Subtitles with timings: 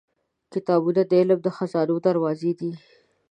[0.53, 2.71] •کتابونه د علم د خزانو دروازې دي.